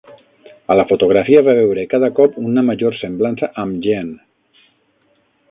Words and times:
A 0.71 0.77
la 0.77 0.85
fotografia 0.91 1.43
va 1.47 1.53
veure 1.59 1.83
cada 1.91 2.09
cop 2.21 2.41
una 2.47 2.65
major 2.71 2.99
semblança 3.03 3.51
amb 3.67 3.79
Jeanne. 3.87 4.19